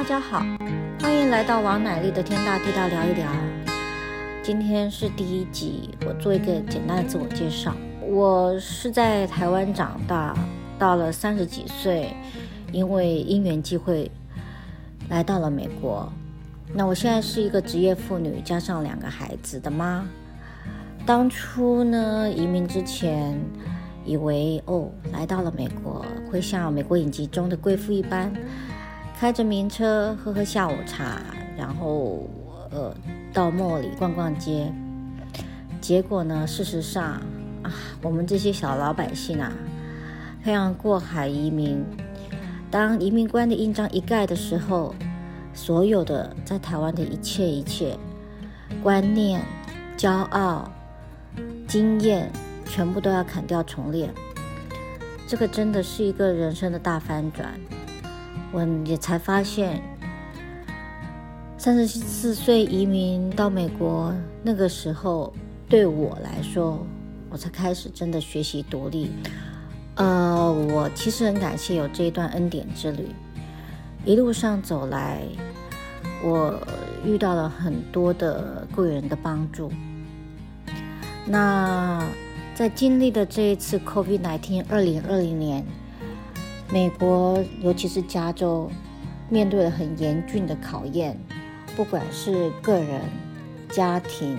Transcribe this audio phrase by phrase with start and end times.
[0.00, 0.42] 大家好，
[1.02, 3.30] 欢迎来到王乃丽的天大地大聊一聊。
[4.42, 7.76] 今天是第一集，我做一个简单的自我介绍。
[8.00, 10.34] 我是在台湾长大，
[10.78, 12.14] 到了三十几岁，
[12.72, 14.10] 因为因缘际会
[15.10, 16.10] 来到了美国。
[16.72, 20.08] 那我现在是一个职业妇女，加上两个孩子的妈。
[21.04, 23.38] 当初呢，移民之前，
[24.06, 28.32] 以为哦，来到了美国会像美国影集中的贵妇一般，
[29.20, 31.20] 开着名车喝喝下午茶，
[31.54, 32.26] 然后
[32.70, 32.96] 呃
[33.34, 34.72] 到 mall 里逛逛街。
[35.78, 37.20] 结果呢，事实上
[37.62, 37.70] 啊，
[38.00, 39.52] 我们这些小老百姓啊，
[40.42, 41.84] 漂洋过海移民，
[42.70, 44.94] 当移民官的印章一盖的时候，
[45.52, 47.98] 所有的在台湾的一切一切
[48.82, 49.42] 观念、
[49.98, 50.66] 骄傲、
[51.68, 52.32] 经验。
[52.64, 54.14] 全部都要砍掉重练，
[55.26, 57.60] 这个真的是一个人生的大翻转。
[58.52, 59.82] 我也才发现，
[61.56, 65.32] 三十四岁移民到美国那个时候，
[65.68, 66.84] 对我来说，
[67.28, 69.10] 我才开始真的学习独立。
[69.94, 73.08] 呃，我其实很感谢有这一段恩典之旅，
[74.04, 75.22] 一路上走来，
[76.22, 76.58] 我
[77.04, 79.70] 遇到了很多的贵人的帮助。
[81.26, 82.04] 那。
[82.52, 85.64] 在经历的这一次 COVID-19 二零二零年，
[86.72, 88.70] 美国尤其是加州
[89.28, 91.18] 面对了很严峻的考验，
[91.74, 93.00] 不管是个人、
[93.68, 94.38] 家庭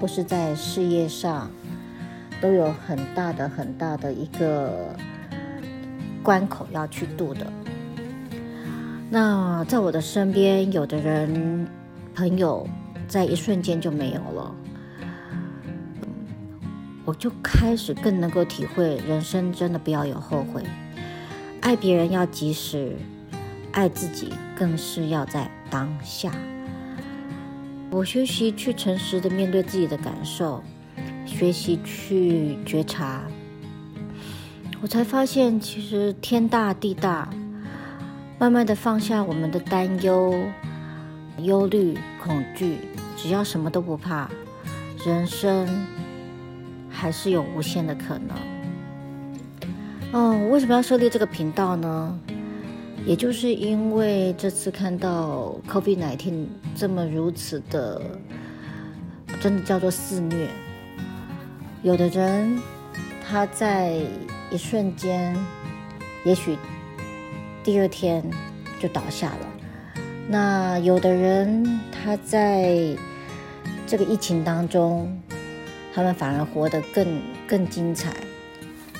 [0.00, 1.50] 或是在事业上，
[2.40, 4.94] 都有很大的很大的一个
[6.22, 7.52] 关口要去度的。
[9.10, 11.66] 那在我的身边，有的人
[12.14, 12.64] 朋友
[13.08, 14.54] 在一瞬间就没有了。
[17.04, 20.62] 我就开始更能够体会，人生真的不要有后悔，
[21.66, 22.96] 爱别人要及时，
[23.72, 26.30] 爱自己更是要在当下。
[27.90, 30.62] 我学习去诚实的面对自己的感受，
[31.24, 33.24] 学习去觉察，
[34.80, 37.28] 我才发现其实天大地大，
[38.38, 40.38] 慢慢的放下我们的担忧、
[41.38, 42.78] 忧虑、恐惧，
[43.16, 44.30] 只要什么都不怕，
[45.04, 45.68] 人生。
[46.88, 48.55] 还是有无限的可能。
[50.12, 52.18] 哦，为什么要设立这个频道呢？
[53.04, 58.00] 也就是因为这次看到 COVID-19 这么如此的，
[59.40, 60.48] 真的叫做肆虐。
[61.82, 62.58] 有的人
[63.26, 64.00] 他在
[64.50, 65.36] 一瞬间，
[66.24, 66.56] 也许
[67.62, 68.24] 第二天
[68.80, 69.48] 就倒下了。
[70.28, 72.96] 那有的人他在
[73.86, 75.16] 这个疫情当中。
[75.94, 77.06] 他们反而活得更
[77.48, 78.12] 更精彩。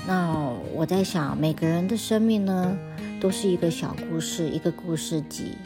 [0.07, 2.79] 那我在想，每个人的生命呢，
[3.21, 5.57] 都是一个小故事，一个故事集。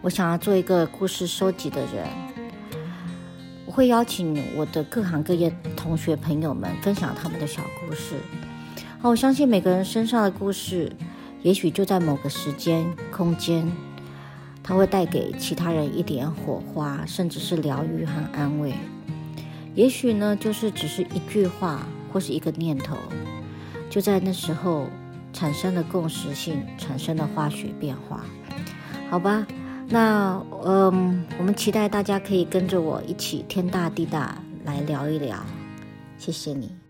[0.00, 2.06] 我想要做一个故事收集的人，
[3.66, 8.14] 我会邀请我的各行各业同学朋友们分享他们的小故事。
[9.00, 10.92] 好，我相信每个人身上的故事，
[11.42, 13.68] 也许就在某个时间、空间，
[14.62, 18.74] 它会带给其他人一点火花，甚至是疗愈和安慰。
[19.74, 22.96] 也许呢，就是只是一句话或是一个念头，
[23.90, 24.86] 就在那时候
[25.32, 28.24] 产生了共识性，产生了化学变化，
[29.10, 29.46] 好吧？
[29.88, 35.44] 那嗯，我们期待大家可以跟着我一起天大地大来聊一聊，
[36.16, 36.89] 谢谢你。